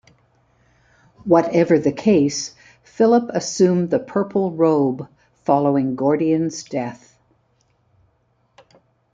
[1.25, 5.07] Whatever the case, Philip assumed the purple robe
[5.43, 7.15] following Gordian's death.